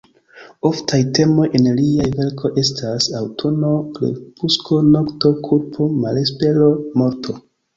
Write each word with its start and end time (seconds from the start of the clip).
Oftaj 0.69 0.99
temoj 1.17 1.45
en 1.59 1.67
liaj 1.79 2.07
verkoj 2.15 2.51
estas: 2.61 3.09
aŭtuno, 3.19 3.75
krepusko, 3.99 4.81
nokto; 4.97 5.35
kulpo, 5.49 5.91
malespero, 6.07 6.73
morto. 7.03 7.39